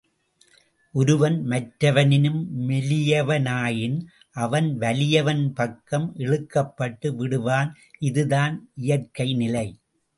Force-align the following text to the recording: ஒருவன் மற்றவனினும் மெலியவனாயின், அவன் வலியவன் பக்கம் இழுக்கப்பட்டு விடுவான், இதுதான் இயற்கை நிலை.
ஒருவன் 0.95 1.35
மற்றவனினும் 1.47 2.39
மெலியவனாயின், 2.67 3.99
அவன் 4.37 4.69
வலியவன் 4.79 5.45
பக்கம் 5.53 6.09
இழுக்கப்பட்டு 6.17 7.15
விடுவான், 7.15 7.71
இதுதான் 7.99 8.71
இயற்கை 8.75 9.33
நிலை. 9.33 9.67